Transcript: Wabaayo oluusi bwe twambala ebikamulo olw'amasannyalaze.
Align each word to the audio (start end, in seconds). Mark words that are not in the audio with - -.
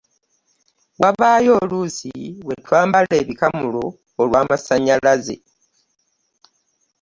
Wabaayo 1.01 1.51
oluusi 1.61 2.11
bwe 2.43 2.55
twambala 2.63 3.13
ebikamulo 3.21 3.83
olw'amasannyalaze. 4.21 5.35